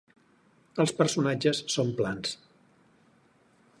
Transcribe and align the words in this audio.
Els 0.83 0.93
personatges 1.01 1.61
són 1.75 1.91
plans. 2.01 2.33